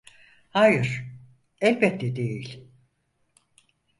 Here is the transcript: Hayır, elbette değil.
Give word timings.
Hayır, 0.49 1.03
elbette 1.61 2.15
değil. 2.15 2.67